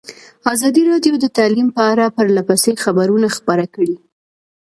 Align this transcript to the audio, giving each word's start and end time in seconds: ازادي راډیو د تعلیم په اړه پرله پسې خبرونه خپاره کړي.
ازادي 0.53 0.81
راډیو 0.91 1.13
د 1.19 1.25
تعلیم 1.37 1.67
په 1.77 1.81
اړه 1.91 2.13
پرله 2.15 2.41
پسې 2.49 2.71
خبرونه 2.83 3.27
خپاره 3.37 3.65
کړي. 3.75 3.95